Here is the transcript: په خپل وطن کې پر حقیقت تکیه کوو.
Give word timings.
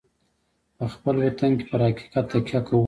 په 0.77 0.85
خپل 0.93 1.15
وطن 1.23 1.51
کې 1.57 1.65
پر 1.71 1.79
حقیقت 1.87 2.25
تکیه 2.31 2.59
کوو. 2.67 2.79